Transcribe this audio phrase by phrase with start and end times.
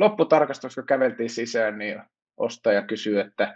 [0.00, 2.02] lopputarkastuksessa, kun käveltiin sisään, niin
[2.36, 3.54] ostaja kysyi, että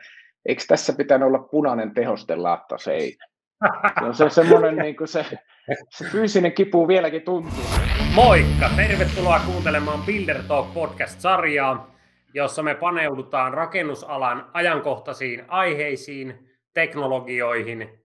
[0.49, 3.27] eikö tässä pitänyt olla punainen tehostelaatta seinä?
[3.99, 5.27] Se on se semmoinen niin kuin se,
[5.91, 7.65] se fyysinen kipu vieläkin tuntuu.
[8.15, 8.71] Moikka!
[8.77, 11.95] Tervetuloa kuuntelemaan Builder Talk podcast-sarjaa,
[12.35, 18.05] jossa me paneudutaan rakennusalan ajankohtaisiin aiheisiin, teknologioihin,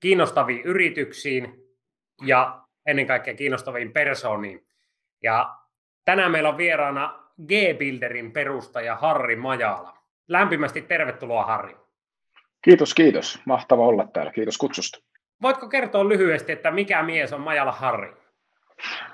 [0.00, 1.54] kiinnostaviin yrityksiin
[2.26, 4.66] ja ennen kaikkea kiinnostaviin persooniin.
[5.22, 5.56] Ja
[6.04, 9.98] tänään meillä on vieraana G-Builderin perustaja Harri Majala.
[10.28, 11.76] Lämpimästi tervetuloa Harri.
[12.62, 13.38] Kiitos, kiitos.
[13.46, 14.32] Mahtava olla täällä.
[14.32, 14.98] Kiitos kutsusta.
[15.42, 18.12] Voitko kertoa lyhyesti, että mikä mies on Majala Harri?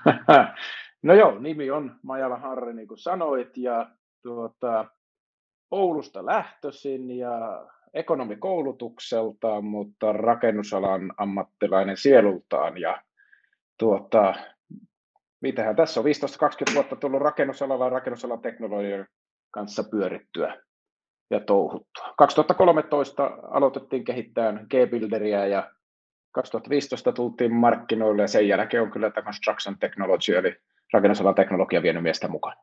[1.02, 3.86] no joo, nimi on Majala Harri, niin kuin sanoit, ja
[4.22, 4.84] tuota,
[5.70, 13.02] Oulusta lähtöisin ja ekonomikoulutukselta, mutta rakennusalan ammattilainen sielultaan ja
[13.78, 14.34] tuota,
[15.46, 16.06] mitähän tässä on
[16.70, 19.06] 15-20 vuotta tullut rakennusalalla ja rakennusalan teknologian
[19.50, 20.62] kanssa pyörittyä
[21.30, 22.14] ja touhuttua.
[22.18, 25.70] 2013 aloitettiin kehittää G-Builderia ja
[26.32, 30.56] 2015 tultiin markkinoille ja sen jälkeen on kyllä tämä Construction Technology eli
[30.92, 32.56] rakennusalan teknologia vienyt miestä mukaan.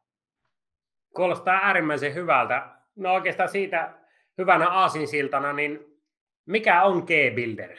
[1.15, 2.67] Kuulostaa äärimmäisen hyvältä.
[2.95, 3.93] No oikeastaan siitä
[4.37, 5.79] hyvänä aasinsiltana, niin
[6.45, 7.77] mikä on G-Builder?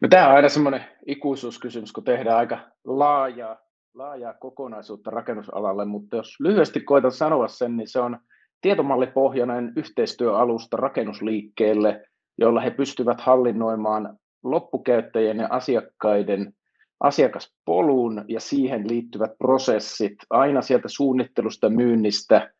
[0.00, 6.40] No tämä on aina semmoinen ikuisuuskysymys, kun tehdään aika laajaa, laajaa kokonaisuutta rakennusalalle, mutta jos
[6.40, 8.18] lyhyesti koitan sanoa sen, niin se on
[8.60, 12.04] tietomallipohjainen yhteistyöalusta rakennusliikkeelle,
[12.38, 16.52] jolla he pystyvät hallinnoimaan loppukäyttäjien ja asiakkaiden
[17.00, 22.52] asiakaspolun ja siihen liittyvät prosessit aina sieltä suunnittelusta, myynnistä,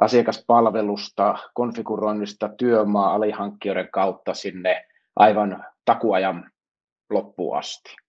[0.00, 4.84] asiakaspalvelusta, konfiguroinnista, työmaa, alihankkijoiden kautta sinne
[5.16, 6.50] aivan takuajan
[7.10, 8.07] loppuun asti.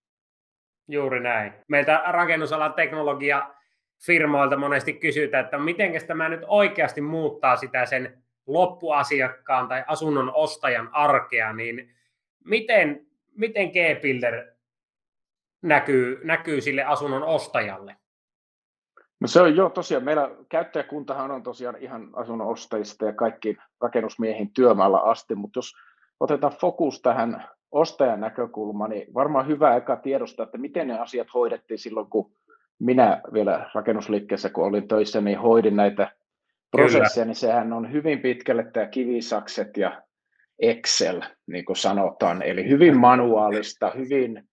[0.91, 1.53] Juuri näin.
[1.67, 3.49] Meiltä rakennusalan teknologia
[4.05, 10.89] firmoilta monesti kysytään, että miten tämä nyt oikeasti muuttaa sitä sen loppuasiakkaan tai asunnon ostajan
[10.91, 11.95] arkea, niin
[12.45, 14.45] miten, miten G-Builder
[15.61, 17.95] näkyy, näkyy sille asunnon ostajalle?
[19.19, 24.53] No se on jo tosiaan, meillä käyttäjäkuntahan on tosiaan ihan asunnon ostajista ja kaikki rakennusmiehin
[24.53, 25.73] työmaalla asti, mutta jos
[26.19, 31.77] otetaan fokus tähän ostajan näkökulmaan, niin varmaan hyvä eka tiedostaa, että miten ne asiat hoidettiin
[31.77, 32.31] silloin, kun
[32.79, 36.11] minä vielä rakennusliikkeessä, kun olin töissä, niin hoidin näitä
[36.71, 40.01] prosesseja, niin sehän on hyvin pitkälle tämä kivisakset ja
[40.59, 44.43] Excel, niin kuin sanotaan, eli hyvin manuaalista, hyvin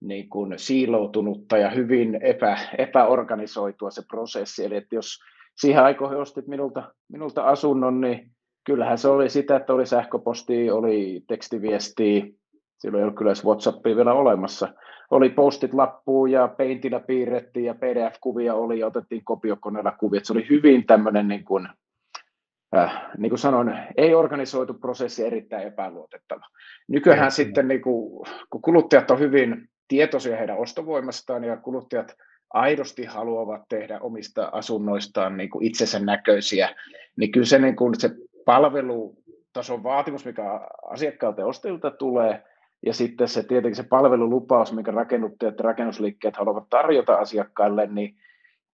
[0.00, 4.64] niin kuin siiloutunutta ja hyvin epä, epäorganisoitua se prosessi.
[4.64, 5.18] Eli että jos
[5.56, 8.30] siihen aikoihin ostit minulta, minulta asunnon, niin
[8.64, 12.26] kyllähän se oli sitä, että oli sähköposti, oli tekstiviestiä,
[12.80, 14.68] silloin ei ollut kyllä WhatsAppia vielä olemassa.
[15.10, 20.20] Oli postit lappuun ja peintillä piirrettiin ja PDF-kuvia oli ja otettiin kopiokoneella kuvia.
[20.22, 21.68] Se oli hyvin tämmöinen, niin kuin,
[22.76, 26.46] äh, niin kuin sanoin, ei organisoitu prosessi, erittäin epäluotettava.
[26.88, 32.16] Nykyään sitten, niin kuin, kun kuluttajat on hyvin tietoisia heidän ostovoimastaan ja kuluttajat
[32.50, 36.68] aidosti haluavat tehdä omista asunnoistaan niin kuin itsensä näköisiä,
[37.16, 38.10] niin kyllä se, niin kuin se
[38.44, 42.42] palvelutason vaatimus, mikä asiakkaalta ja ostajilta tulee,
[42.86, 48.16] ja sitten se tietenkin se palvelulupaus, mikä rakennuttajat ja rakennusliikkeet haluavat tarjota asiakkaille, niin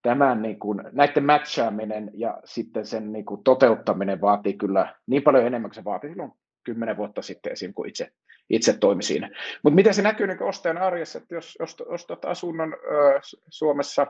[0.03, 5.47] tämän niin kuin, näiden matchaaminen ja sitten sen niin kuin, toteuttaminen vaatii kyllä niin paljon
[5.47, 6.33] enemmän kuin se vaatii silloin
[6.65, 7.75] kymmenen vuotta sitten esim.
[7.75, 8.11] kun itse,
[8.50, 9.31] itse toimi siinä.
[9.62, 11.59] Mutta miten se näkyy niin ostajan arjessa, että jos
[11.89, 14.06] ostat asunnon ö, Suomessa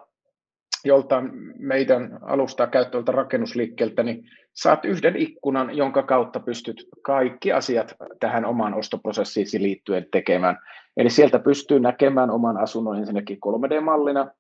[0.84, 8.44] joltain meidän alustaa käyttävältä rakennusliikkeeltä, niin saat yhden ikkunan, jonka kautta pystyt kaikki asiat tähän
[8.44, 10.58] omaan ostoprosessiisi liittyen tekemään.
[10.96, 14.30] Eli sieltä pystyy näkemään oman asunnon ensinnäkin 3D-mallina,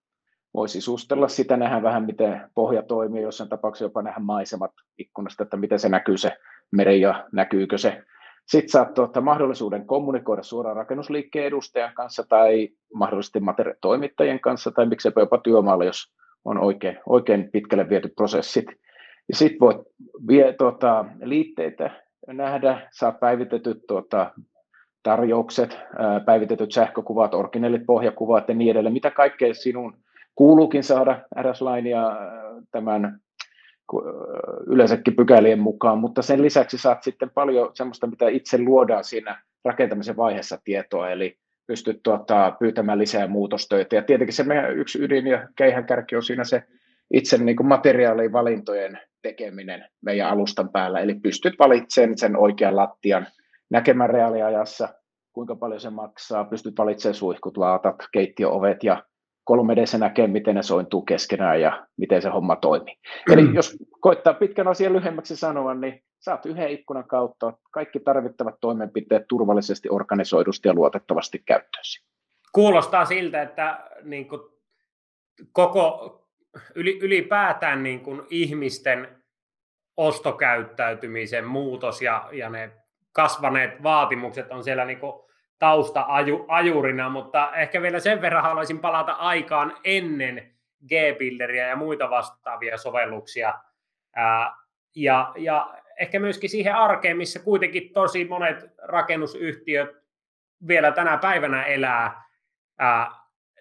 [0.54, 5.56] voi sisustella sitä, nähdä vähän miten pohja toimii, jossain tapauksessa jopa nähdä maisemat ikkunasta, että
[5.56, 6.32] miten se näkyy se
[6.70, 8.02] meri ja näkyykö se.
[8.46, 15.12] Sitten saat tuota, mahdollisuuden kommunikoida suoraan rakennusliikkeen edustajan kanssa tai mahdollisesti materiaalitoimittajien kanssa tai miksei
[15.16, 16.15] jopa työmaalla, jos
[16.46, 18.66] on oikein, oikein pitkälle viety prosessit.
[19.28, 19.76] Ja sitten voit
[20.28, 21.90] vie, tuota, liitteitä
[22.26, 24.30] nähdä, saat päivitetyt tuota,
[25.02, 25.78] tarjoukset,
[26.26, 29.96] päivitetyt sähkökuvat, originellit pohjakuvat ja niin edelleen, mitä kaikkea sinun
[30.34, 32.16] kuuluukin saada RS-line ja
[32.70, 33.20] tämän
[34.66, 40.16] yleensäkin pykälien mukaan, mutta sen lisäksi saat sitten paljon sellaista, mitä itse luodaan siinä rakentamisen
[40.16, 43.96] vaiheessa tietoa, eli pystyt tuota, pyytämään lisää muutostöitä.
[43.96, 46.62] Ja tietenkin se meidän yksi ydin ja keihänkärki on siinä se
[47.14, 53.26] itse niin kuin materiaalivalintojen tekeminen meidän alustan päällä, eli pystyt valitsemaan sen oikean lattian,
[53.70, 54.88] näkemään reaaliajassa,
[55.32, 59.02] kuinka paljon se maksaa, pystyt valitsemaan suihkut, laatat, keittiöovet ja
[59.50, 62.94] 3D se näkee, miten ne sointuu keskenään ja miten se homma toimii.
[63.32, 63.54] Eli mm.
[63.54, 69.88] jos koittaa pitkän asian lyhyemmäksi sanoa, niin saat yhden ikkunan kautta kaikki tarvittavat toimenpiteet turvallisesti,
[69.90, 72.04] organisoidusti ja luotettavasti käyttöösi.
[72.52, 74.40] Kuulostaa siltä, että niin kuin
[75.52, 76.28] koko
[76.74, 79.22] ylipäätään niin kuin ihmisten
[79.96, 82.70] ostokäyttäytymisen muutos ja, ja ne
[83.12, 84.98] kasvaneet vaatimukset on siellä niin
[85.58, 90.56] tausta-ajurina, mutta ehkä vielä sen verran haluaisin palata aikaan ennen
[90.88, 93.54] G-Builderia ja muita vastaavia sovelluksia.
[94.16, 94.56] Ää,
[94.94, 99.90] ja, ja ehkä myöskin siihen arkeen, missä kuitenkin tosi monet rakennusyhtiöt
[100.68, 102.22] vielä tänä päivänä elää,
[102.78, 103.10] ää,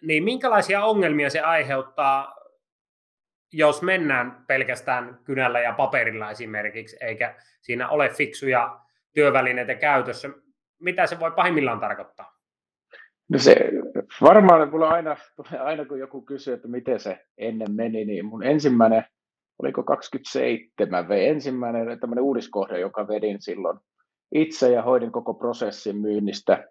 [0.02, 2.36] niin minkälaisia ongelmia se aiheuttaa,
[3.54, 8.80] jos mennään pelkästään kynällä ja paperilla esimerkiksi, eikä siinä ole fiksuja
[9.14, 10.30] työvälineitä käytössä.
[10.80, 12.36] Mitä se voi pahimmillaan tarkoittaa?
[13.30, 13.56] No se
[14.22, 15.18] varmaan mulla aina,
[15.60, 19.06] aina kun joku kysyy, että miten se ennen meni, niin mun ensimmäinen,
[19.60, 23.80] oliko 27 V, ensimmäinen tämmöinen uudiskohde, joka vedin silloin
[24.32, 26.68] itse ja hoidin koko prosessin myynnistä,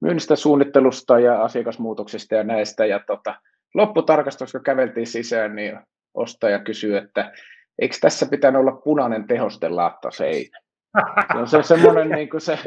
[0.00, 2.86] myynnistä suunnittelusta ja asiakasmuutoksista ja näistä.
[2.86, 3.34] Ja tota,
[3.74, 5.78] lopputarkastus, kun käveltiin sisään, niin
[6.14, 7.32] ostaja kysyy, että
[7.78, 10.58] eikö tässä pitänyt olla punainen tehostelaatta seinä?
[11.30, 12.58] Se on se semmoinen, niin kuin se,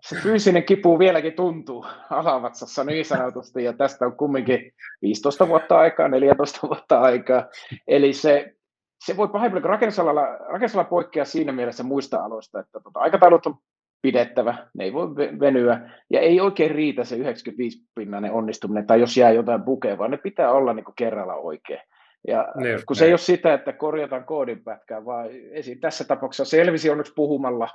[0.00, 4.72] se fyysinen kipu vieläkin tuntuu alavatsassa niin sanotusti, ja tästä on kumminkin
[5.02, 7.44] 15 vuotta aikaa, 14 vuotta aikaa.
[7.88, 8.55] Eli se,
[9.04, 13.54] se voi pahimmillaan, kun rakennusalalla, rakennusalalla poikkeaa siinä mielessä muista aloista, että tota, aikataulut on
[14.02, 19.30] pidettävä, ne ei voi venyä, ja ei oikein riitä se 95-pinnainen onnistuminen, tai jos jää
[19.30, 21.80] jotain bukea, vaan ne pitää olla niin kuin kerralla oikein.
[22.28, 23.06] Ja ne, kun se ne.
[23.06, 27.68] ei ole sitä, että korjataan koodinpätkää, vaan esiin tässä tapauksessa selvisi onneksi puhumalla,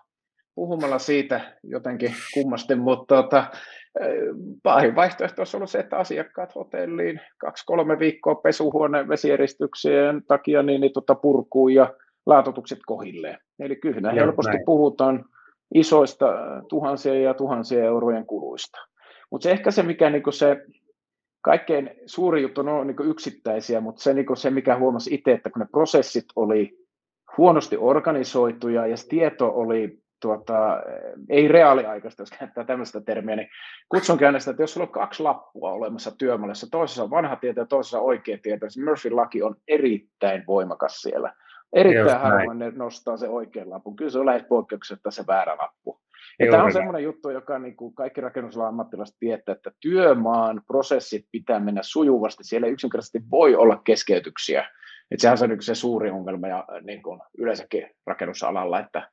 [0.55, 3.45] puhumalla siitä jotenkin kummasti, mutta tota,
[4.63, 10.93] pahin vaihtoehto olisi ollut se, että asiakkaat hotelliin kaksi-kolme viikkoa pesuhuoneen vesijäristyksien takia niin, niin
[10.93, 11.93] tota purkuu ja
[12.25, 13.37] laatotukset kohilleen.
[13.59, 14.65] Eli kyllä helposti näin.
[14.65, 15.25] puhutaan
[15.73, 16.25] isoista
[16.69, 18.79] tuhansien ja tuhansien eurojen kuluista.
[19.31, 20.65] Mutta se ehkä se, mikä niinku se
[21.41, 25.59] kaikkein suuri juttu on niin yksittäisiä, mutta se, niin se, mikä huomasi itse, että kun
[25.59, 26.77] ne prosessit oli
[27.37, 30.83] huonosti organisoituja ja se tieto oli tuota,
[31.29, 33.49] ei reaaliaikaista, jos käyttää tämmöistä termiä, niin
[33.89, 37.65] kutsun sitä, että jos sulla on kaksi lappua olemassa työmallissa, toisessa on vanha tieto ja
[37.65, 41.33] toisessa on oikea tieto, niin Murphyn laki on erittäin voimakas siellä.
[41.73, 43.95] Erittäin harvoin ne nostaa se oikean lapun.
[43.95, 46.01] Kyllä se on lähes poikkeuksetta se väärä lappu.
[46.39, 51.25] Ja tämä on semmoinen juttu, joka niin kuin kaikki rakennusalan ammattilaiset tietää, että työmaan prosessit
[51.31, 52.43] pitää mennä sujuvasti.
[52.43, 54.67] Siellä yksinkertaisesti voi olla keskeytyksiä.
[55.11, 59.09] Että sehän on niin se suuri ongelma ja niin kuin yleensäkin rakennusalalla, että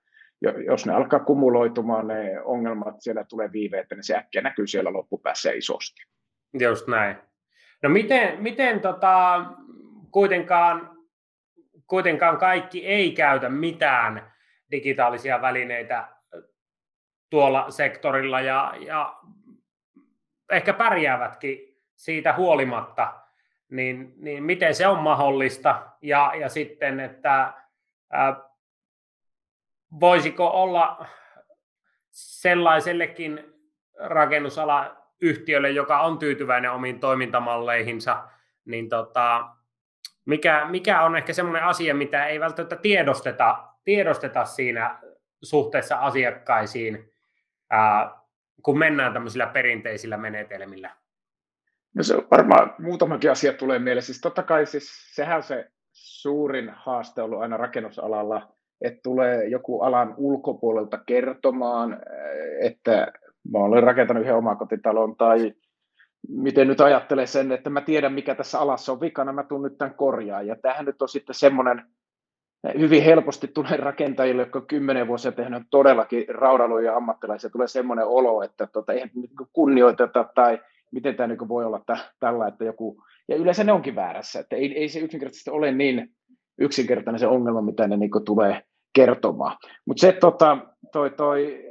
[0.67, 5.51] jos ne alkaa kumuloitumaan ne ongelmat, siellä tulee viiveitä, niin se äkkiä näkyy siellä loppupäässä
[5.51, 6.03] isosti.
[6.61, 7.17] Just näin.
[7.83, 9.45] No miten, miten tota,
[10.11, 10.99] kuitenkaan,
[11.87, 14.33] kuitenkaan kaikki ei käytä mitään
[14.71, 16.09] digitaalisia välineitä
[17.31, 19.19] tuolla sektorilla ja, ja
[20.53, 23.15] ehkä pärjäävätkin siitä huolimatta,
[23.71, 27.53] niin, niin miten se on mahdollista ja, ja sitten, että
[28.13, 28.48] ää,
[30.01, 31.07] voisiko olla
[32.11, 33.55] sellaisellekin
[33.99, 38.29] rakennusala yhtiölle, joka on tyytyväinen omiin toimintamalleihinsa,
[38.65, 39.49] niin tota,
[40.25, 44.99] mikä, mikä on ehkä semmoinen asia, mitä ei välttämättä tiedosteta, tiedosteta siinä
[45.43, 47.13] suhteessa asiakkaisiin,
[47.71, 48.19] ää,
[48.63, 50.91] kun mennään tämmöisillä perinteisillä menetelmillä?
[51.95, 54.03] No se varmaan muutamakin asia tulee mieleen.
[54.03, 59.81] Siis totta kai siis sehän on se suurin haaste ollut aina rakennusalalla, että tulee joku
[59.81, 62.01] alan ulkopuolelta kertomaan,
[62.63, 63.13] että
[63.53, 65.53] mä olen rakentanut yhden omakotitalon tai
[66.29, 69.79] miten nyt ajattelee sen, että mä tiedän mikä tässä alassa on vikana, mä tuun nyt
[69.79, 70.43] tämän korjaa.
[70.43, 71.83] Ja tämähän nyt on sitten semmoinen
[72.79, 78.43] hyvin helposti tulee rakentajille, jotka on kymmenen vuosia tehnyt todellakin raudaluja ammattilaisia, tulee semmoinen olo,
[78.43, 79.11] että tota, eihän
[79.53, 80.59] kunnioiteta tai
[80.93, 84.57] miten tämä niin voi olla t- tällä, että joku, ja yleensä ne onkin väärässä, että
[84.57, 86.11] ei, ei se yksinkertaisesti ole niin
[86.59, 88.63] yksinkertainen se ongelma, mitä ne niin tulee
[88.99, 89.57] kertomaan.
[89.87, 90.59] Mutta se tota,
[90.93, 91.65] toi, toi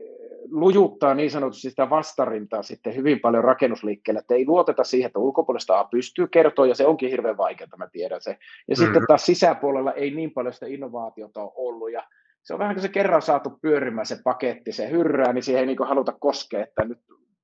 [0.51, 5.79] lujuttaa niin sanotusti sitä vastarintaa sitten hyvin paljon rakennusliikkeelle, että ei luoteta siihen, että ulkopuolesta
[5.79, 8.31] A pystyy kertoa, ja se onkin hirveän vaikeaa, mä tiedän se.
[8.31, 8.85] Ja mm-hmm.
[8.85, 12.03] sitten taas sisäpuolella ei niin paljon sitä innovaatiota ole ollut, ja
[12.43, 15.65] se on vähän kuin se kerran saatu pyörimään se paketti, se hyrrää, niin siihen ei
[15.65, 16.99] niin haluta koskea, että nyt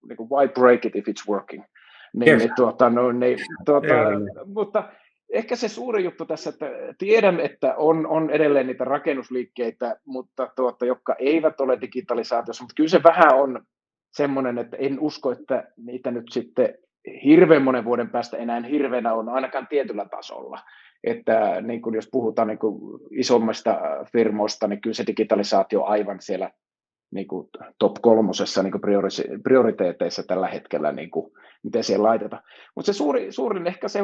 [0.08, 1.64] niin kuin, why break it if it's working.
[2.14, 2.44] Niin, yes.
[2.44, 3.88] niin, tuota, no, niin, tuota,
[4.46, 4.84] mutta
[5.34, 6.66] ehkä se suuri juttu tässä, että
[6.98, 12.90] tiedän, että on, on edelleen niitä rakennusliikkeitä, mutta tuota, jotka eivät ole digitalisaatiossa, mutta kyllä
[12.90, 13.66] se vähän on
[14.12, 16.76] semmoinen, että en usko, että niitä nyt sitten
[17.26, 20.60] hirveän monen vuoden päästä enää hirveänä on ainakaan tietyllä tasolla.
[21.04, 23.80] Että niin kuin jos puhutaan niin kuin isommista
[24.12, 26.52] firmoista, niin kyllä se digitalisaatio aivan siellä
[27.14, 28.82] niin kuin top kolmosessa niin kuin
[29.44, 31.32] prioriteeteissa tällä hetkellä, niin kuin,
[31.64, 32.44] miten siellä laitetaan.
[32.76, 34.00] Mutta se suuri, suurin ehkä se,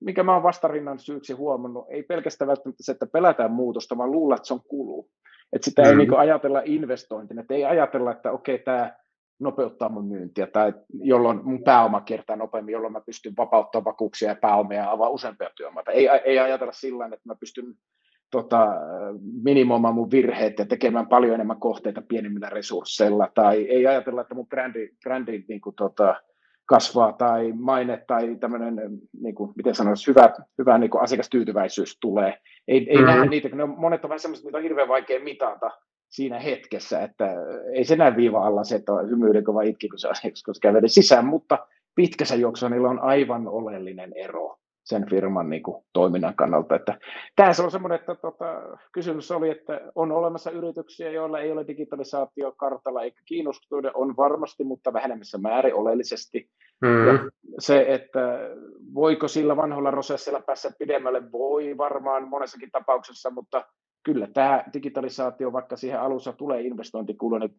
[0.00, 4.34] mikä mä oon vastarinnan syyksi huomannut, ei pelkästään välttämättä se, että pelätään muutosta, vaan luulla,
[4.34, 5.08] että se on kulu.
[5.52, 5.88] Että sitä mm.
[5.88, 8.92] ei niin kuin ajatella investointina, että ei ajatella, että okei, okay, tämä
[9.38, 14.36] nopeuttaa mun myyntiä, tai jolloin mun pääoma kiertää nopeammin, jolloin mä pystyn vapauttamaan vakuuksia ja
[14.40, 15.92] pääomia ja avaa useampia työmaita.
[15.92, 17.74] Ei, ei ajatella sillä että mä pystyn
[18.30, 18.66] tota,
[19.42, 24.46] minimoimaan mun virheet ja tekemään paljon enemmän kohteita pienemmillä resursseilla, tai ei ajatella, että mun
[24.46, 26.14] brändi, brändi niin kuin, tota,
[26.66, 28.80] kasvaa tai maine tai tämmöinen,
[29.20, 32.38] niin kuin, miten sanoisi, hyvä, hyvä niin kuin asiakastyytyväisyys tulee.
[32.68, 33.06] Ei, ei mm-hmm.
[33.06, 35.70] nähdä niitä, kun ne on, monet on vähän semmoista, mitä on hirveän vaikea mitata
[36.08, 37.34] siinä hetkessä, että
[37.72, 41.26] ei se näe viiva alla se, että hymyilenkö vai itki, kun se asiakas kävelee sisään,
[41.26, 46.76] mutta pitkässä juoksussa niillä on aivan oleellinen ero sen firman niin kuin, toiminnan kannalta.
[46.76, 46.98] Että,
[47.36, 52.52] tämä on semmoinen, että tota, kysymys oli, että on olemassa yrityksiä, joilla ei ole digitalisaatio
[52.52, 56.50] kartalla eikä kiinnostuneita, on varmasti, mutta vähenemmässä määrin oleellisesti.
[56.82, 57.06] Mm.
[57.06, 57.18] Ja
[57.58, 58.20] se, että
[58.94, 63.64] voiko sillä vanhoilla prosessilla päässä pidemmälle, voi varmaan monessakin tapauksessa, mutta
[64.04, 67.54] kyllä tämä digitalisaatio, vaikka siihen alussa tulee investointikulu, niin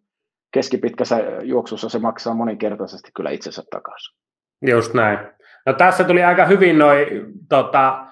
[0.54, 4.18] keskipitkässä juoksussa se maksaa moninkertaisesti kyllä itsensä takaisin.
[4.62, 5.35] Just näin.
[5.66, 7.08] No tässä tuli aika hyvin noin
[7.50, 8.06] tota,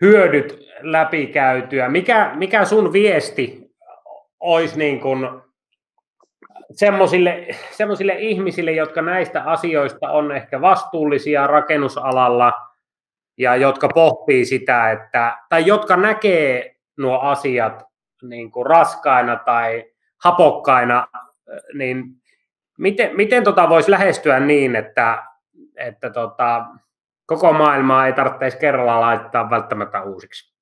[0.00, 1.88] hyödyt läpikäytyä.
[1.88, 3.70] Mikä, mikä sun viesti
[4.40, 5.28] olisi niin kuin
[6.72, 12.52] semmoisille, semmoisille ihmisille, jotka näistä asioista on ehkä vastuullisia rakennusalalla
[13.38, 17.84] ja jotka pohtii sitä, että, tai jotka näkee nuo asiat
[18.22, 19.84] niin kuin raskaina tai
[20.24, 21.06] hapokkaina,
[21.74, 22.04] niin
[22.78, 25.22] miten, miten tota voisi lähestyä niin, että
[25.76, 26.66] että tota,
[27.26, 30.56] koko maailmaa ei tarvitsisi kerralla laittaa välttämättä uusiksi.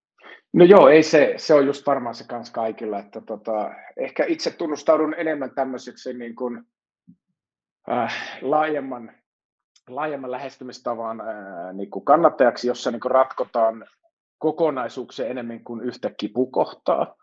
[0.53, 4.51] No joo, ei se, se on just varmaan se kans kaikilla, että tota, ehkä itse
[4.51, 6.63] tunnustaudun enemmän tämmöiseksi niin kuin,
[7.91, 9.13] äh, laajemman,
[9.89, 11.27] laajemman lähestymistavan äh,
[11.73, 13.87] niin kuin kannattajaksi, jossa niin kuin ratkotaan
[14.39, 17.17] kokonaisuuksia enemmän kuin yhtä kipukohtaa.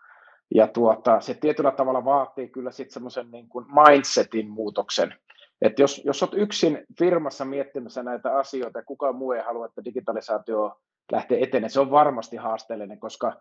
[0.56, 5.16] Ja tuota, se tietyllä tavalla vaatii kyllä sitten semmoisen niin kuin mindsetin muutoksen
[5.62, 9.86] että jos, jos olet yksin firmassa miettimässä näitä asioita ja kukaan muu ei halua, että
[9.86, 10.80] digitalisaatio
[11.12, 13.34] lähtee eteneen, se on varmasti haasteellinen, koska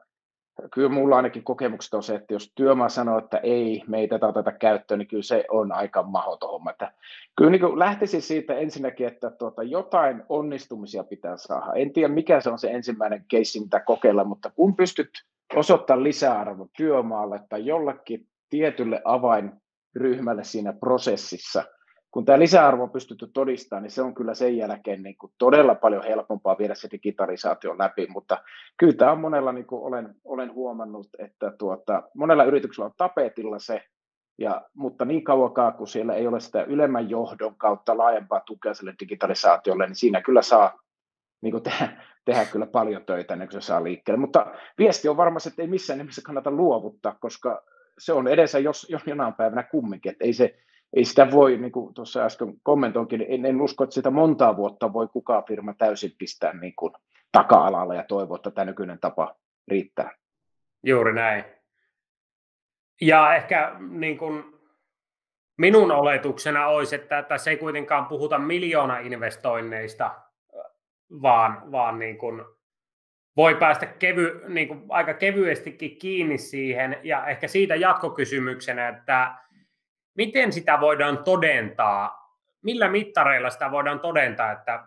[0.75, 4.27] kyllä mulla ainakin kokemukset on se, että jos työmaa sanoo, että ei, me ei tätä
[4.27, 6.71] oteta käyttöön, niin kyllä se on aika mahdoton homma.
[6.71, 6.93] Että
[7.37, 11.73] kyllä niin lähtisin siitä ensinnäkin, että tuota, jotain onnistumisia pitää saada.
[11.75, 15.11] En tiedä, mikä se on se ensimmäinen keissi, mitä kokeilla, mutta kun pystyt
[15.57, 21.65] osoittamaan lisäarvon työmaalle tai jollakin tietylle avainryhmälle siinä prosessissa–
[22.11, 25.75] kun tämä lisäarvo on pystytty todistamaan, niin se on kyllä sen jälkeen niin kuin todella
[25.75, 28.39] paljon helpompaa viedä se digitalisaatio läpi, mutta
[28.77, 33.59] kyllä tämä on monella, niin kuin olen, olen huomannut, että tuota, monella yrityksellä on tapetilla
[33.59, 33.83] se,
[34.39, 38.95] ja, mutta niin kauan kun siellä ei ole sitä ylemmän johdon kautta laajempaa tukea sille
[39.01, 40.79] digitalisaatiolle, niin siinä kyllä saa
[41.41, 44.21] niin kuin tehdä, tehdä kyllä paljon töitä ennen kuin se saa liikkeelle.
[44.21, 44.47] Mutta
[44.79, 47.65] viesti on varmasti, että ei missään nimessä kannata luovuttaa, koska
[47.99, 50.59] se on edessä jos, jos jonain päivänä kumminkin, että ei se,
[50.93, 54.93] ei sitä voi, niin kuin tuossa äsken kommentoinkin, en, en usko, että sitä montaa vuotta
[54.93, 56.93] voi kukaan firma täysin pistää niin kuin
[57.33, 59.37] taka-alalla ja toivoa, että tämä nykyinen tapa
[59.69, 60.11] riittää.
[60.83, 61.45] Juuri näin.
[63.01, 64.45] Ja ehkä niin kuin
[65.59, 70.15] minun oletuksena olisi, että tässä ei kuitenkaan puhuta miljoona investoinneista,
[71.23, 72.45] vaan, vaan niin kuin
[73.37, 76.97] voi päästä kevy, niin kuin aika kevyestikin kiinni siihen.
[77.03, 79.35] Ja ehkä siitä jatkokysymyksenä, että
[80.15, 84.85] miten sitä voidaan todentaa, millä mittareilla sitä voidaan todentaa, että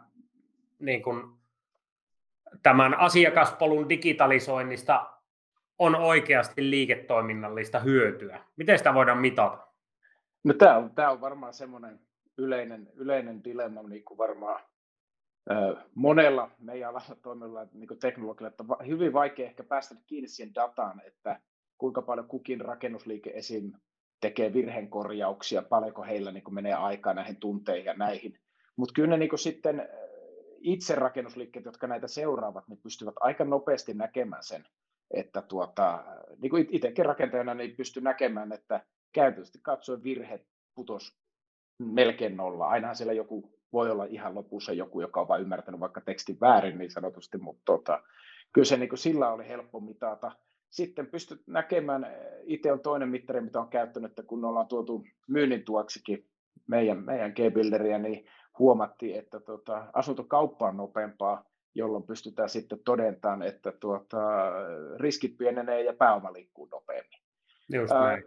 [0.79, 1.23] niin kuin
[2.63, 5.13] tämän asiakaspolun digitalisoinnista
[5.79, 8.39] on oikeasti liiketoiminnallista hyötyä?
[8.55, 9.67] Miten sitä voidaan mitata?
[10.43, 11.99] No, tämä, on, tämä on varmaan semmoinen
[12.37, 14.63] yleinen, yleinen dilemma niin kuin varmaan
[15.95, 21.39] monella meidän alalla toimilla niin teknologialla, että hyvin vaikea ehkä päästä kiinni siihen dataan, että
[21.77, 23.71] kuinka paljon kukin rakennusliike esim
[24.23, 28.39] tekee virheenkorjauksia, paljonko heillä niin kuin menee aikaa näihin tunteihin ja näihin.
[28.75, 29.87] Mutta kyllä ne niin kuin sitten äh,
[30.61, 34.65] itse rakennusliikkeet, jotka näitä seuraavat, niin pystyvät aika nopeasti näkemään sen,
[35.11, 36.03] että tuota,
[36.41, 41.17] niin kuin itsekin rakentajana niin pysty näkemään, että käytännössä katsoen virhe putos
[41.79, 42.67] melkein nolla.
[42.67, 46.77] Ainahan siellä joku voi olla ihan lopussa joku, joka on vain ymmärtänyt vaikka tekstin väärin
[46.77, 48.03] niin sanotusti, mutta tuota,
[48.53, 50.31] kyllä se niin kuin sillä oli helppo mitata
[50.73, 52.11] sitten pystyt näkemään, eh,
[52.43, 56.25] itse on toinen mittari, mitä on käyttänyt, että kun ollaan tuotu myynnin tuoksikin
[56.67, 58.25] meidän, meidän G-builderia, niin
[58.59, 64.19] huomattiin, että tuota, asuntokauppa on nopeampaa, jolloin pystytään sitten todentamaan, että tuota,
[64.99, 67.19] riskit pienenee ja pääoma liikkuu nopeammin.
[67.73, 68.05] Just näin.
[68.05, 68.21] Ää,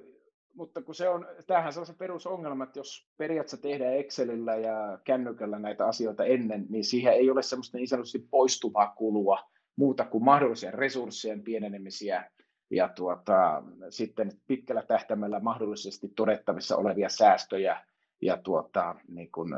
[0.55, 4.99] mutta kun se on, tämähän se on se perusongelma, että jos periaatteessa tehdään Excelillä ja
[5.05, 9.39] kännykällä näitä asioita ennen, niin siihen ei ole semmoista niin sanotusti poistuvaa kulua
[9.77, 12.31] muuta kuin mahdollisia resurssien pienenemisiä
[12.71, 17.85] ja tuota, sitten pitkällä tähtäimellä mahdollisesti todettavissa olevia säästöjä
[18.23, 19.55] ja tuota, niin kuin,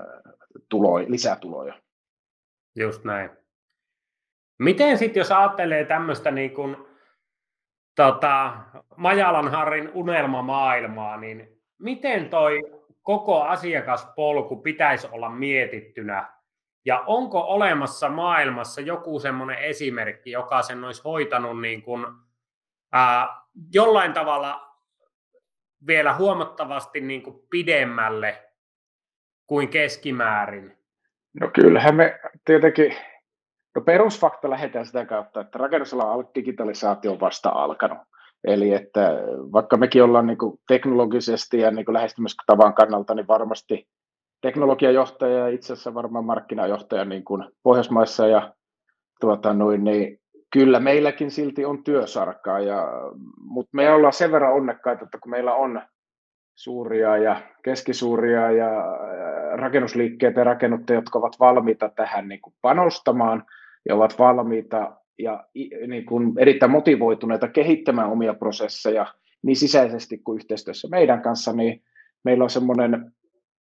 [0.69, 1.75] tuloja, lisätuloja.
[2.77, 3.31] Just näin.
[4.59, 6.77] Miten sitten, jos ajattelee tämmöistä niin kuin,
[7.95, 8.57] tota,
[8.97, 16.33] Majalan Harrin unelmamaailmaa, niin miten toi koko asiakaspolku pitäisi olla mietittynä?
[16.85, 22.07] Ja onko olemassa maailmassa joku semmoinen esimerkki, joka sen olisi hoitanut niin kuin,
[23.75, 24.77] jollain tavalla
[25.87, 28.45] vielä huomattavasti niin kuin pidemmälle
[29.47, 30.79] kuin keskimäärin?
[31.41, 32.97] No kyllähän me tietenkin
[33.79, 37.99] No perusfakta lähdetään sitä kautta, että rakennusalan digitalisaatio on vasta alkanut.
[38.45, 39.11] Eli että
[39.53, 43.89] vaikka mekin ollaan niin kuin teknologisesti ja niin kuin lähestymistavan kannalta, niin varmasti
[44.41, 48.53] teknologiajohtaja ja itse asiassa varmaan markkinajohtaja niin kuin Pohjoismaissa ja
[49.21, 50.21] tuota, noin, niin
[50.53, 52.89] kyllä meilläkin silti on työsarkaa, ja,
[53.41, 55.83] mutta me ollaan sen verran onnekkaita, että kun meillä on
[56.55, 58.71] suuria ja keskisuuria ja
[59.53, 63.45] rakennusliikkeitä ja rakennuttajia, jotka ovat valmiita tähän niin kuin panostamaan
[63.89, 65.45] ja ovat valmiita ja
[65.87, 69.07] niin kuin erittäin motivoituneita kehittämään omia prosesseja
[69.43, 71.83] niin sisäisesti kuin yhteistyössä meidän kanssa, niin
[72.25, 73.13] meillä on semmoinen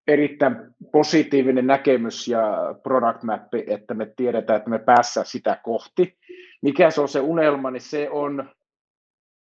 [0.07, 0.55] erittäin
[0.91, 6.17] positiivinen näkemys ja product mappi, että me tiedetään, että me päässä sitä kohti.
[6.61, 8.49] Mikä se on se unelma, niin se on,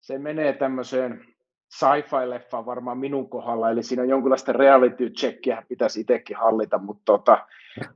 [0.00, 1.25] se menee tämmöiseen
[1.73, 7.47] sci-fi-leffa varmaan minun kohdalla, eli siinä on jonkinlaista reality checkia pitäisi itsekin hallita, mutta tota,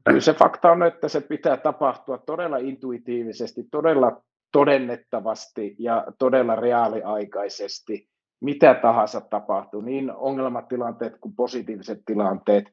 [0.04, 8.08] kyllä se fakta on, että se pitää tapahtua todella intuitiivisesti, todella todennettavasti ja todella reaaliaikaisesti,
[8.44, 12.64] mitä tahansa tapahtuu, niin ongelmatilanteet kuin positiiviset tilanteet.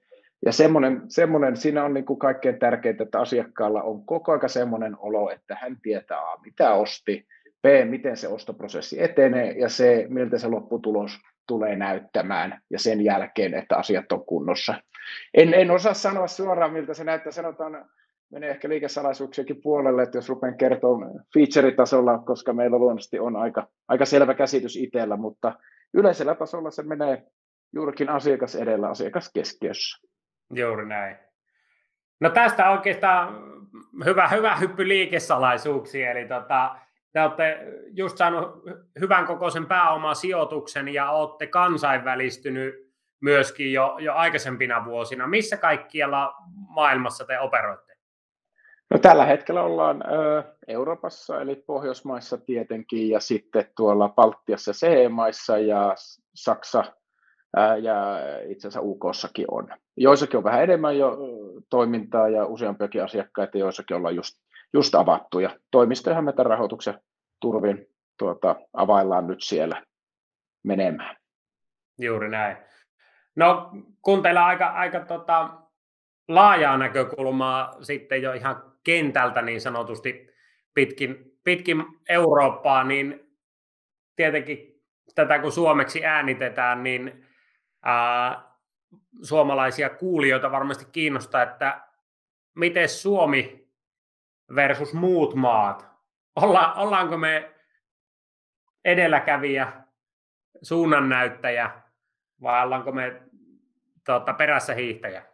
[0.46, 4.96] Ja semmoinen, semmoinen siinä on niin kuin kaikkein tärkeintä, että asiakkaalla on koko ajan semmoinen
[5.00, 7.28] olo, että hän tietää, mitä osti,
[7.62, 13.54] B, miten se ostoprosessi etenee ja C, miltä se lopputulos tulee näyttämään ja sen jälkeen,
[13.54, 14.74] että asiat on kunnossa.
[15.34, 17.32] En, en osaa sanoa suoraan, miltä se näyttää.
[17.32, 17.86] Sanotaan,
[18.32, 24.06] menee ehkä liikesalaisuuksiakin puolelle, että jos rupean kertomaan feature-tasolla, koska meillä luonnollisesti on aika, aika
[24.06, 25.54] selvä käsitys itsellä, mutta
[25.94, 27.24] yleisellä tasolla se menee
[27.74, 30.08] juurikin asiakas edellä asiakaskeskiössä.
[30.54, 31.18] Juuri näin.
[32.20, 33.36] No tästä oikeastaan
[34.06, 36.76] hyvä, hyvä hyppy liikesalaisuuksiin, eli tota,
[37.14, 37.60] te olette
[37.94, 38.64] just saanut
[39.00, 42.92] hyvän kokoisen pääomasijoituksen ja olette kansainvälistynyt
[43.22, 45.28] myöskin jo, jo aikaisempina vuosina.
[45.28, 46.34] Missä kaikkialla
[46.70, 47.91] maailmassa te operoitte?
[48.92, 55.96] No, tällä hetkellä ollaan ö, Euroopassa, eli Pohjoismaissa tietenkin, ja sitten tuolla Baltiassa CE-maissa ja
[56.36, 56.84] Saksa
[57.56, 59.68] ää, ja itse asiassa UKssakin on.
[59.98, 61.18] Joissakin on vähän enemmän jo
[61.70, 64.42] toimintaa ja useampiakin asiakkaita, joissakin ollaan just
[64.74, 67.00] just avattu ja toimistojahan me tämän rahoituksen
[67.42, 69.84] turvin tuota, availlaan nyt siellä
[70.64, 71.16] menemään.
[72.00, 72.58] Juuri näin.
[73.36, 75.50] No kun teillä aika, aika tota,
[76.28, 80.28] laajaa näkökulmaa sitten jo ihan kentältä niin sanotusti
[80.74, 83.38] pitkin, pitkin Eurooppaa, niin
[84.16, 84.82] tietenkin
[85.16, 87.28] tätä kun suomeksi äänitetään, niin
[87.84, 88.52] ää,
[89.22, 91.82] suomalaisia kuulijoita varmasti kiinnostaa, että
[92.56, 93.68] miten Suomi
[94.56, 95.88] versus muut maat.
[96.36, 97.52] Olla, ollaanko me
[98.86, 99.74] edelläkävijä,
[100.62, 101.82] suunnannäyttäjä
[102.42, 103.22] vai ollaanko me
[104.06, 105.26] tuota, perässä hiihtäjä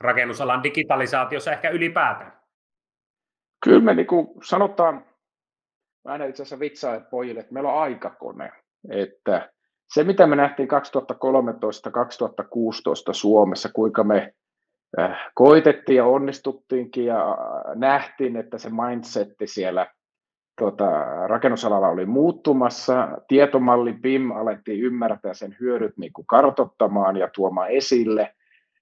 [0.00, 2.43] rakennusalan digitalisaatiossa ehkä ylipäätään?
[3.64, 4.94] Kyllä me niin kuin sanotaan,
[6.04, 8.52] mä aina itse asiassa vitsaa pojille, että meillä on aikakone.
[8.90, 9.52] Että
[9.94, 10.74] se, mitä me nähtiin 2013-2016
[13.12, 14.34] Suomessa, kuinka me
[14.98, 17.36] Äh, koitettiin ja onnistuttiinkin ja äh,
[17.74, 19.86] nähtiin, että se mindsetti siellä
[20.60, 20.88] tota,
[21.26, 23.08] rakennusalalla oli muuttumassa.
[23.28, 28.34] Tietomalli BIM alettiin ymmärtää sen hyödyt niin kuin kartottamaan ja tuomaan esille.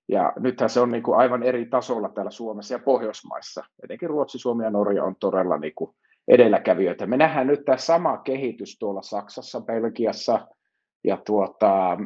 [0.09, 3.65] Ja nythän se on niin kuin aivan eri tasolla täällä Suomessa ja Pohjoismaissa.
[3.85, 5.91] Etenkin Ruotsi, Suomi ja Norja on todella niin kuin
[6.29, 7.07] edelläkävijöitä.
[7.07, 10.49] Me nähdään nyt tämä sama kehitys tuolla Saksassa, Belgiassa
[11.05, 11.99] ja tuota,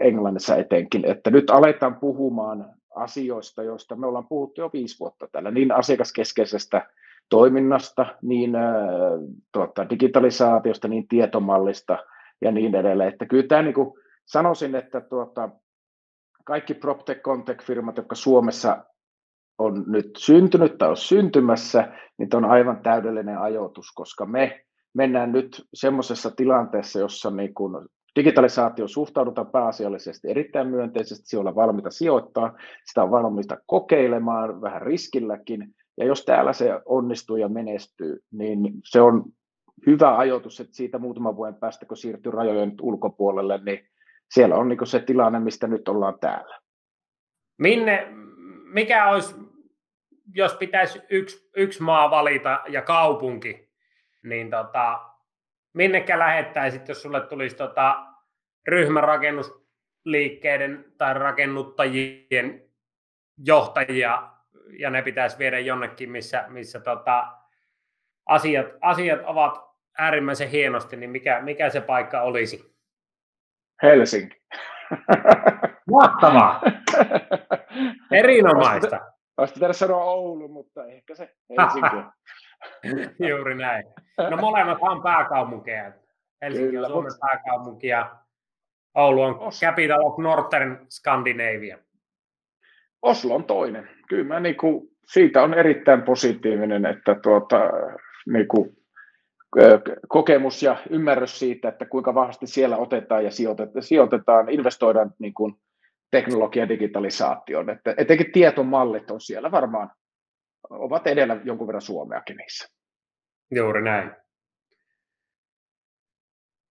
[0.00, 5.50] Englannissa etenkin, että nyt aletaan puhumaan asioista, joista me ollaan puhuttu jo viisi vuotta täällä,
[5.50, 6.86] niin asiakaskeskeisestä
[7.28, 8.62] toiminnasta, niin äh,
[9.52, 11.98] tuota, digitalisaatiosta, niin tietomallista
[12.40, 13.12] ja niin edelleen.
[13.12, 15.50] Että kyllä tämä niin kuin, sanoisin, että tuota,
[16.48, 18.84] kaikki PropTech, Contech-firmat, jotka Suomessa
[19.58, 24.60] on nyt syntynyt tai on syntymässä, niin on aivan täydellinen ajoitus, koska me
[24.94, 31.90] mennään nyt semmoisessa tilanteessa, jossa niin kun digitalisaatio suhtaudutaan pääasiallisesti erittäin myönteisesti, siellä on valmiita
[31.90, 38.60] sijoittaa, sitä on valmiita kokeilemaan vähän riskilläkin, ja jos täällä se onnistuu ja menestyy, niin
[38.84, 39.24] se on
[39.86, 43.88] hyvä ajoitus, että siitä muutaman vuoden päästä, kun siirtyy rajojen ulkopuolelle, niin
[44.30, 46.58] siellä on niin se tilanne, mistä nyt ollaan täällä.
[47.58, 48.06] Minne,
[48.64, 49.34] mikä olisi,
[50.34, 53.68] jos pitäisi yksi, yksi maa valita ja kaupunki,
[54.22, 55.00] niin tota,
[55.74, 58.06] minnekä lähettäisit, jos sulle tulisi tota,
[58.68, 62.62] ryhmärakennusliikkeiden tai rakennuttajien
[63.38, 64.30] johtajia
[64.78, 67.32] ja ne pitäisi viedä jonnekin, missä, missä tota,
[68.26, 72.77] asiat, asiat ovat äärimmäisen hienosti, niin mikä, mikä se paikka olisi?
[73.82, 74.36] Helsinki.
[75.90, 76.62] Mahtavaa!
[78.12, 79.00] Erinomaista.
[79.36, 81.96] Olisi pitänyt sanoa Oulu, mutta ehkä se Helsinki.
[83.28, 83.84] Juuri näin.
[84.30, 85.92] No molemmat on pääkaupunkeja.
[86.42, 87.26] Helsinki Kyllä, on Suomen mutta...
[87.26, 88.16] pääkaupunki ja
[88.94, 89.60] Oulu on Os...
[89.60, 91.78] capital of Northern Scandinavia.
[93.02, 93.88] Oslo on toinen.
[94.08, 97.56] Kyllä mä niinku, siitä on erittäin positiivinen, että tuota,
[98.32, 98.77] niinku,
[100.08, 105.54] kokemus ja ymmärrys siitä, että kuinka vahvasti siellä otetaan ja sijoitetaan, sijoitetaan investoidaan niin kuin
[106.10, 107.70] teknologia- ja digitalisaatioon.
[107.70, 109.90] Että etenkin tietomallit on siellä varmaan,
[110.70, 112.68] ovat edellä jonkun verran Suomeakin niissä.
[113.50, 114.10] Juuri näin.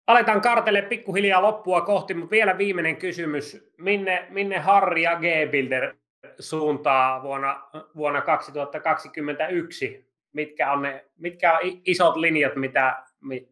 [0.06, 3.72] Aletaan kartelle pikkuhiljaa loppua kohti, mutta vielä viimeinen kysymys.
[3.78, 5.94] Minne, minne Harri ja G-Builder
[6.38, 10.07] suuntaa vuonna, vuonna 2021?
[10.38, 13.02] Mitkä on, ne, mitkä on isot linjat, mitä,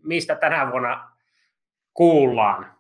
[0.03, 1.11] mistä tänä vuonna
[1.95, 2.75] kuullaan?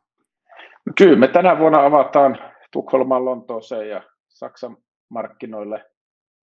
[0.98, 2.38] Kyllä, me tänä vuonna avataan
[2.72, 4.76] Tukholman, Lontooseen ja Saksan
[5.08, 5.84] markkinoille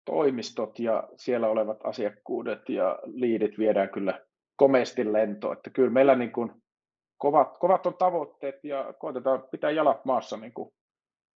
[0.04, 4.20] toimistot ja siellä olevat asiakkuudet ja liidit viedään kyllä
[4.56, 5.56] komeasti lentoon.
[5.56, 6.52] Että kyllä meillä niin kuin
[7.18, 10.70] kovat, kovat on tavoitteet ja koitetaan pitää jalat maassa niin kuin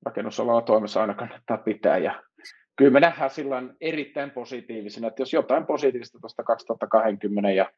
[0.06, 1.98] rakennusalalla toimessa aina kannattaa pitää.
[1.98, 2.22] Ja
[2.78, 7.70] kyllä me nähdään silloin erittäin positiivisena, että jos jotain positiivista tuosta 2020 ja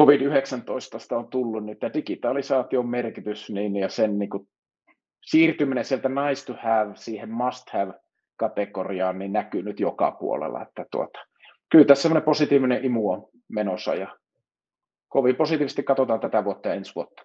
[0.00, 4.48] COVID-19 on tullut, niin tämä digitalisaation merkitys niin, ja sen niin kuin,
[5.22, 7.92] siirtyminen sieltä nice to have siihen must have
[8.36, 10.62] kategoriaan niin näkyy nyt joka puolella.
[10.62, 11.18] Että tuota,
[11.70, 14.16] kyllä tässä semmoinen positiivinen imu on menossa ja
[15.08, 17.22] kovin positiivisesti katsotaan tätä vuotta ja ensi vuotta.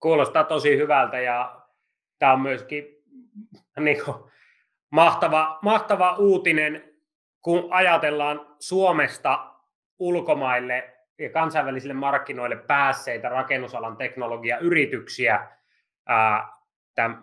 [0.00, 1.60] Kuulostaa tosi hyvältä ja
[2.18, 2.84] tämä on myöskin
[3.80, 4.16] niin kuin,
[4.96, 6.84] mahtava, mahtava uutinen,
[7.42, 9.52] kun ajatellaan Suomesta
[9.98, 15.48] ulkomaille ja kansainvälisille markkinoille päässeitä rakennusalan teknologiayrityksiä,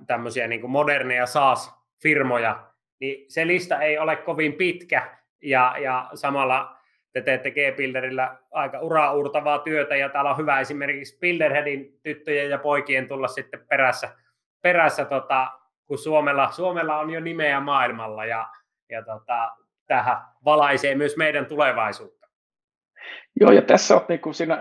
[0.07, 2.63] tämmöisiä niin moderneja SaaS-firmoja,
[2.99, 6.77] niin se lista ei ole kovin pitkä ja, ja samalla
[7.13, 13.07] te teette G-Builderillä aika uraurtavaa työtä ja täällä on hyvä esimerkiksi Builderheadin tyttöjen ja poikien
[13.07, 14.15] tulla sitten perässä,
[14.61, 18.47] perässä tota, kun Suomella, Suomella on jo nimeä maailmalla ja,
[18.89, 19.51] ja tota,
[19.87, 22.27] tähän valaisee myös meidän tulevaisuutta.
[23.39, 24.57] Joo, ja tässä on niin siinä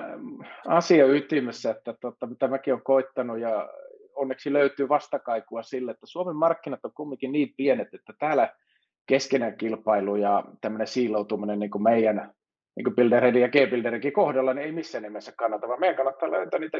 [0.69, 3.69] asia ytimessä, että tota, mitä mäkin olen koittanut ja
[4.15, 8.55] onneksi löytyy vastakaikua sille, että Suomen markkinat on kumminkin niin pienet, että täällä
[9.07, 12.33] keskenään kilpailu ja tämmöinen siiloutuminen niin kuin meidän
[12.77, 16.79] niin kuin ja G-Builderinkin kohdalla, niin ei missään nimessä kannata, vaan meidän kannattaa löytää niitä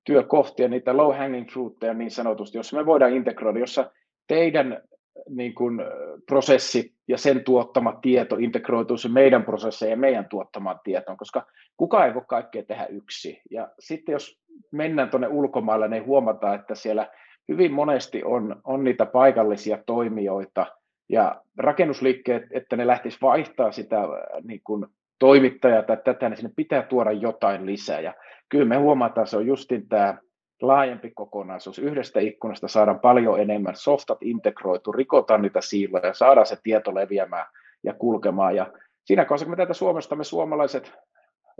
[0.00, 3.90] yhteistyökohtia, niitä low hanging fruitteja niin sanotusti, jossa me voidaan integroida, jossa
[4.28, 4.82] teidän
[5.28, 5.80] niin kuin,
[6.26, 12.06] prosessi ja sen tuottama tieto integroituu se meidän prosesseihin ja meidän tuottamaan tietoon, koska kukaan
[12.06, 13.40] ei voi kaikkea tehdä yksi.
[13.50, 14.38] Ja sitten jos
[14.72, 17.08] mennään tuonne ulkomaille, niin huomataan, että siellä
[17.48, 20.66] hyvin monesti on, on niitä paikallisia toimijoita
[21.08, 23.96] ja rakennusliikkeet, että ne lähtis vaihtaa sitä
[24.44, 24.86] niin kuin
[25.18, 28.00] toimittajaa tai tätä, niin sinne pitää tuoda jotain lisää.
[28.00, 28.14] Ja
[28.50, 30.18] kyllä me huomataan, se on justin tämä
[30.62, 31.78] laajempi kokonaisuus.
[31.78, 37.46] Yhdestä ikkunasta saadaan paljon enemmän, softat integroitu, rikotaan niitä siiloja, saadaan se tieto leviämään
[37.82, 38.56] ja kulkemaan.
[38.56, 38.72] Ja
[39.04, 40.92] siinä kohdassa, kun me tätä Suomesta me suomalaiset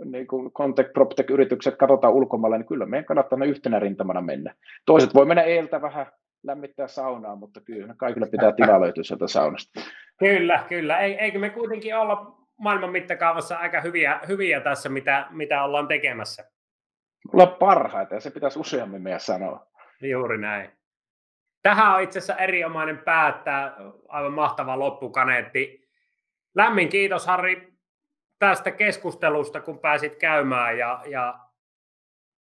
[0.05, 4.55] niin kuin Contec, PropTech-yritykset katsotaan ulkomailla, niin kyllä meidän kannattaa ne yhtenä rintamana mennä.
[4.85, 6.05] Toiset voi mennä eeltä vähän
[6.43, 9.81] lämmittää saunaa, mutta kyllä kaikille pitää tilaa löytyä sieltä saunasta.
[10.19, 10.99] Kyllä, kyllä.
[10.99, 16.51] Eikö me kuitenkin olla maailman mittakaavassa aika hyviä, hyviä tässä, mitä, mitä ollaan tekemässä?
[17.33, 19.67] Olla parhaita, ja se pitäisi useammin meidän sanoa.
[20.01, 20.71] Juuri näin.
[21.61, 23.75] Tähän on itse asiassa erinomainen päättää,
[24.07, 25.89] aivan mahtava loppukaneetti.
[26.55, 27.73] Lämmin kiitos Harri
[28.39, 31.39] tästä keskustelusta, kun pääsit käymään ja, ja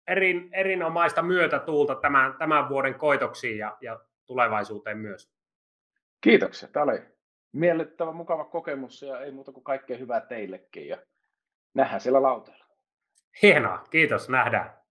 [0.07, 5.33] erin, erinomaista myötätuulta tämän, tämän vuoden koitoksiin ja, ja tulevaisuuteen myös.
[6.21, 6.69] Kiitoksia.
[6.69, 7.03] Tämä oli
[7.53, 10.97] miellyttävä, mukava kokemus ja ei muuta kuin kaikkea hyvää teillekin ja
[11.75, 12.66] nähdään siellä lauteella.
[13.43, 14.77] Hienoa, kiitos, nähdään.